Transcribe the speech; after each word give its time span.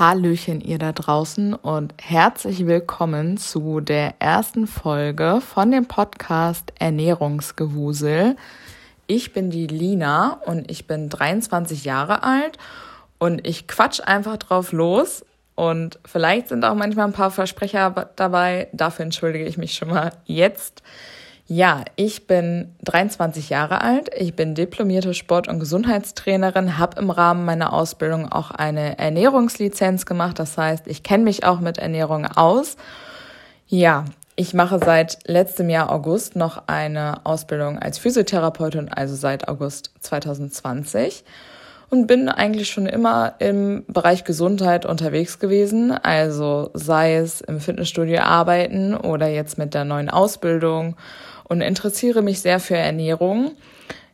Hallöchen 0.00 0.62
ihr 0.62 0.78
da 0.78 0.92
draußen 0.92 1.52
und 1.52 1.92
herzlich 2.00 2.66
willkommen 2.66 3.36
zu 3.36 3.80
der 3.80 4.14
ersten 4.18 4.66
Folge 4.66 5.42
von 5.42 5.70
dem 5.70 5.84
Podcast 5.88 6.72
Ernährungsgewusel. 6.78 8.34
Ich 9.06 9.34
bin 9.34 9.50
die 9.50 9.66
Lina 9.66 10.40
und 10.46 10.70
ich 10.70 10.86
bin 10.86 11.10
23 11.10 11.84
Jahre 11.84 12.22
alt 12.22 12.56
und 13.18 13.46
ich 13.46 13.68
quatsch 13.68 14.00
einfach 14.02 14.38
drauf 14.38 14.72
los 14.72 15.22
und 15.54 15.98
vielleicht 16.06 16.48
sind 16.48 16.64
auch 16.64 16.74
manchmal 16.74 17.04
ein 17.04 17.12
paar 17.12 17.30
Versprecher 17.30 18.10
dabei. 18.16 18.68
Dafür 18.72 19.04
entschuldige 19.04 19.44
ich 19.44 19.58
mich 19.58 19.74
schon 19.74 19.88
mal 19.88 20.12
jetzt. 20.24 20.82
Ja, 21.52 21.84
ich 21.96 22.28
bin 22.28 22.76
23 22.84 23.50
Jahre 23.50 23.80
alt. 23.80 24.08
Ich 24.16 24.36
bin 24.36 24.54
diplomierte 24.54 25.14
Sport- 25.14 25.48
und 25.48 25.58
Gesundheitstrainerin, 25.58 26.78
habe 26.78 27.00
im 27.00 27.10
Rahmen 27.10 27.44
meiner 27.44 27.72
Ausbildung 27.72 28.30
auch 28.30 28.52
eine 28.52 29.00
Ernährungslizenz 29.00 30.06
gemacht. 30.06 30.38
Das 30.38 30.56
heißt, 30.56 30.86
ich 30.86 31.02
kenne 31.02 31.24
mich 31.24 31.42
auch 31.42 31.58
mit 31.58 31.78
Ernährung 31.78 32.24
aus. 32.24 32.76
Ja, 33.66 34.04
ich 34.36 34.54
mache 34.54 34.78
seit 34.78 35.26
letztem 35.26 35.70
Jahr 35.70 35.90
August 35.90 36.36
noch 36.36 36.68
eine 36.68 37.26
Ausbildung 37.26 37.80
als 37.80 37.98
Physiotherapeutin, 37.98 38.88
also 38.88 39.16
seit 39.16 39.48
August 39.48 39.90
2020 39.98 41.24
und 41.90 42.06
bin 42.06 42.28
eigentlich 42.28 42.70
schon 42.70 42.86
immer 42.86 43.34
im 43.40 43.84
Bereich 43.88 44.24
Gesundheit 44.24 44.86
unterwegs 44.86 45.38
gewesen. 45.40 45.90
Also 45.90 46.70
sei 46.72 47.16
es 47.16 47.40
im 47.40 47.60
Fitnessstudio 47.60 48.20
arbeiten 48.20 48.94
oder 48.94 49.26
jetzt 49.26 49.58
mit 49.58 49.74
der 49.74 49.84
neuen 49.84 50.08
Ausbildung 50.08 50.96
und 51.44 51.60
interessiere 51.60 52.22
mich 52.22 52.40
sehr 52.40 52.60
für 52.60 52.76
Ernährung. 52.76 53.50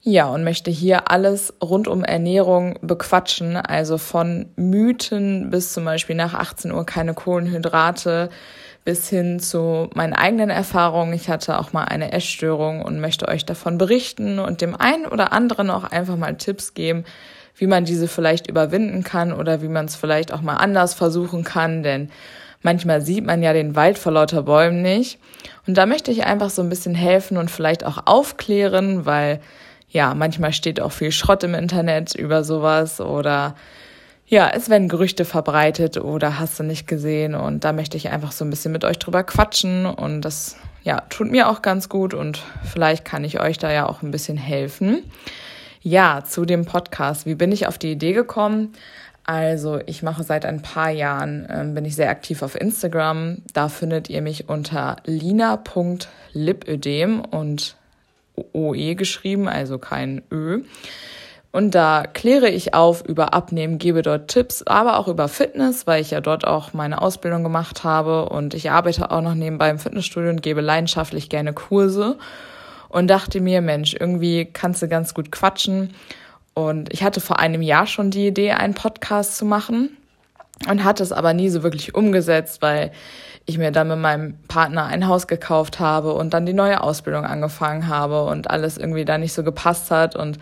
Ja, 0.00 0.28
und 0.28 0.44
möchte 0.44 0.70
hier 0.70 1.10
alles 1.10 1.52
rund 1.62 1.88
um 1.88 2.04
Ernährung 2.04 2.78
bequatschen, 2.80 3.56
also 3.56 3.98
von 3.98 4.46
Mythen 4.56 5.50
bis 5.50 5.72
zum 5.74 5.84
Beispiel 5.84 6.16
nach 6.16 6.32
18 6.32 6.72
Uhr 6.72 6.86
keine 6.86 7.12
Kohlenhydrate 7.12 8.30
bis 8.84 9.10
hin 9.10 9.38
zu 9.38 9.90
meinen 9.94 10.14
eigenen 10.14 10.48
Erfahrungen. 10.48 11.12
Ich 11.12 11.28
hatte 11.28 11.58
auch 11.58 11.74
mal 11.74 11.84
eine 11.84 12.12
Essstörung 12.12 12.80
und 12.80 13.00
möchte 13.00 13.28
euch 13.28 13.44
davon 13.44 13.76
berichten 13.76 14.38
und 14.38 14.62
dem 14.62 14.74
einen 14.74 15.04
oder 15.04 15.32
anderen 15.32 15.68
auch 15.68 15.84
einfach 15.84 16.16
mal 16.16 16.36
Tipps 16.36 16.72
geben, 16.72 17.04
wie 17.58 17.66
man 17.66 17.84
diese 17.84 18.08
vielleicht 18.08 18.48
überwinden 18.48 19.04
kann 19.04 19.32
oder 19.32 19.62
wie 19.62 19.68
man 19.68 19.86
es 19.86 19.96
vielleicht 19.96 20.32
auch 20.32 20.40
mal 20.40 20.56
anders 20.56 20.94
versuchen 20.94 21.44
kann, 21.44 21.82
denn 21.82 22.10
Manchmal 22.62 23.00
sieht 23.02 23.24
man 23.24 23.42
ja 23.42 23.52
den 23.52 23.76
Wald 23.76 23.98
vor 23.98 24.12
lauter 24.12 24.42
Bäumen 24.42 24.82
nicht. 24.82 25.18
Und 25.66 25.78
da 25.78 25.86
möchte 25.86 26.10
ich 26.10 26.24
einfach 26.24 26.50
so 26.50 26.62
ein 26.62 26.68
bisschen 26.68 26.94
helfen 26.94 27.36
und 27.36 27.50
vielleicht 27.50 27.84
auch 27.84 28.06
aufklären, 28.06 29.06
weil 29.06 29.40
ja, 29.90 30.14
manchmal 30.14 30.52
steht 30.52 30.80
auch 30.80 30.92
viel 30.92 31.12
Schrott 31.12 31.44
im 31.44 31.54
Internet 31.54 32.14
über 32.14 32.44
sowas 32.44 33.00
oder 33.00 33.54
ja, 34.26 34.50
es 34.50 34.68
werden 34.68 34.88
Gerüchte 34.88 35.24
verbreitet 35.24 35.96
oder 35.96 36.38
hast 36.38 36.58
du 36.58 36.62
nicht 36.62 36.86
gesehen 36.86 37.34
und 37.34 37.64
da 37.64 37.72
möchte 37.72 37.96
ich 37.96 38.10
einfach 38.10 38.32
so 38.32 38.44
ein 38.44 38.50
bisschen 38.50 38.72
mit 38.72 38.84
euch 38.84 38.98
drüber 38.98 39.24
quatschen 39.24 39.86
und 39.86 40.20
das 40.20 40.56
ja, 40.82 41.00
tut 41.08 41.30
mir 41.30 41.48
auch 41.48 41.62
ganz 41.62 41.88
gut 41.88 42.12
und 42.12 42.42
vielleicht 42.70 43.06
kann 43.06 43.24
ich 43.24 43.40
euch 43.40 43.56
da 43.56 43.72
ja 43.72 43.88
auch 43.88 44.02
ein 44.02 44.10
bisschen 44.10 44.36
helfen. 44.36 45.04
Ja, 45.82 46.24
zu 46.24 46.44
dem 46.44 46.64
Podcast. 46.64 47.24
Wie 47.24 47.36
bin 47.36 47.52
ich 47.52 47.68
auf 47.68 47.78
die 47.78 47.92
Idee 47.92 48.12
gekommen? 48.12 48.72
Also 49.24 49.78
ich 49.86 50.02
mache 50.02 50.24
seit 50.24 50.44
ein 50.44 50.60
paar 50.62 50.90
Jahren, 50.90 51.46
ähm, 51.50 51.74
bin 51.74 51.84
ich 51.84 51.94
sehr 51.94 52.10
aktiv 52.10 52.42
auf 52.42 52.60
Instagram. 52.60 53.36
Da 53.52 53.68
findet 53.68 54.10
ihr 54.10 54.22
mich 54.22 54.48
unter 54.48 54.96
lina.lipödem 55.04 57.20
und 57.20 57.76
OE 58.52 58.94
geschrieben, 58.94 59.48
also 59.48 59.78
kein 59.78 60.22
Ö. 60.32 60.62
Und 61.52 61.74
da 61.74 62.04
kläre 62.12 62.48
ich 62.48 62.74
auf 62.74 63.04
über 63.04 63.32
Abnehmen, 63.32 63.78
gebe 63.78 64.02
dort 64.02 64.28
Tipps, 64.28 64.62
aber 64.64 64.98
auch 64.98 65.08
über 65.08 65.28
Fitness, 65.28 65.86
weil 65.86 66.02
ich 66.02 66.10
ja 66.10 66.20
dort 66.20 66.46
auch 66.46 66.72
meine 66.72 67.00
Ausbildung 67.00 67.42
gemacht 67.42 67.84
habe 67.84 68.28
und 68.28 68.54
ich 68.54 68.70
arbeite 68.70 69.10
auch 69.10 69.22
noch 69.22 69.34
nebenbei 69.34 69.70
im 69.70 69.78
Fitnessstudio 69.78 70.30
und 70.30 70.42
gebe 70.42 70.60
leidenschaftlich 70.60 71.28
gerne 71.28 71.52
Kurse 71.52 72.18
und 72.88 73.08
dachte 73.08 73.40
mir, 73.40 73.60
Mensch, 73.60 73.94
irgendwie 73.98 74.46
kannst 74.46 74.82
du 74.82 74.88
ganz 74.88 75.14
gut 75.14 75.30
quatschen 75.32 75.94
und 76.58 76.92
ich 76.92 77.04
hatte 77.04 77.20
vor 77.20 77.38
einem 77.38 77.62
Jahr 77.62 77.86
schon 77.86 78.10
die 78.10 78.26
Idee, 78.26 78.50
einen 78.50 78.74
Podcast 78.74 79.36
zu 79.36 79.44
machen 79.44 79.96
und 80.68 80.82
hatte 80.82 81.04
es 81.04 81.12
aber 81.12 81.32
nie 81.32 81.50
so 81.50 81.62
wirklich 81.62 81.94
umgesetzt, 81.94 82.62
weil 82.62 82.90
ich 83.46 83.58
mir 83.58 83.70
dann 83.70 83.86
mit 83.86 83.98
meinem 83.98 84.34
Partner 84.48 84.86
ein 84.86 85.06
Haus 85.06 85.26
gekauft 85.26 85.78
habe 85.78 86.14
und 86.14 86.34
dann 86.34 86.46
die 86.46 86.52
neue 86.52 86.82
Ausbildung 86.82 87.24
angefangen 87.24 87.86
habe 87.86 88.24
und 88.24 88.50
alles 88.50 88.76
irgendwie 88.76 89.04
da 89.04 89.18
nicht 89.18 89.32
so 89.32 89.44
gepasst 89.44 89.90
hat. 89.92 90.16
Und 90.16 90.38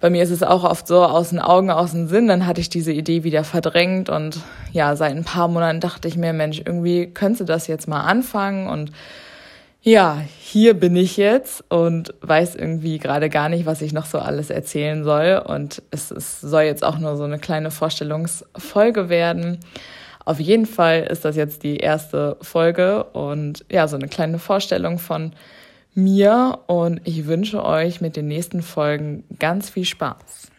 bei 0.00 0.08
mir 0.08 0.22
ist 0.22 0.30
es 0.30 0.42
auch 0.42 0.64
oft 0.64 0.88
so 0.88 1.04
aus 1.04 1.28
den 1.28 1.38
Augen, 1.38 1.70
aus 1.70 1.92
dem 1.92 2.08
Sinn. 2.08 2.26
Dann 2.28 2.46
hatte 2.46 2.62
ich 2.62 2.70
diese 2.70 2.92
Idee 2.92 3.22
wieder 3.22 3.44
verdrängt 3.44 4.08
und 4.08 4.40
ja, 4.72 4.96
seit 4.96 5.12
ein 5.12 5.24
paar 5.24 5.48
Monaten 5.48 5.80
dachte 5.80 6.08
ich 6.08 6.16
mir, 6.16 6.32
Mensch, 6.32 6.62
irgendwie 6.64 7.08
könntest 7.08 7.42
du 7.42 7.44
das 7.44 7.66
jetzt 7.66 7.86
mal 7.88 8.00
anfangen 8.00 8.68
und 8.68 8.90
ja, 9.82 10.22
hier 10.52 10.74
bin 10.74 10.96
ich 10.96 11.16
jetzt 11.16 11.64
und 11.70 12.12
weiß 12.20 12.56
irgendwie 12.56 12.98
gerade 12.98 13.30
gar 13.30 13.48
nicht, 13.48 13.64
was 13.64 13.80
ich 13.80 13.94
noch 13.94 14.04
so 14.04 14.18
alles 14.18 14.50
erzählen 14.50 15.02
soll. 15.02 15.42
Und 15.46 15.82
es, 15.90 16.10
es 16.10 16.42
soll 16.42 16.64
jetzt 16.64 16.84
auch 16.84 16.98
nur 16.98 17.16
so 17.16 17.24
eine 17.24 17.38
kleine 17.38 17.70
Vorstellungsfolge 17.70 19.08
werden. 19.08 19.60
Auf 20.26 20.40
jeden 20.40 20.66
Fall 20.66 21.04
ist 21.04 21.24
das 21.24 21.36
jetzt 21.36 21.62
die 21.62 21.78
erste 21.78 22.36
Folge 22.42 23.04
und 23.04 23.64
ja, 23.70 23.88
so 23.88 23.96
eine 23.96 24.08
kleine 24.08 24.38
Vorstellung 24.38 24.98
von 24.98 25.32
mir. 25.94 26.58
Und 26.66 27.00
ich 27.04 27.26
wünsche 27.26 27.64
euch 27.64 28.02
mit 28.02 28.16
den 28.16 28.28
nächsten 28.28 28.60
Folgen 28.60 29.24
ganz 29.38 29.70
viel 29.70 29.86
Spaß. 29.86 30.51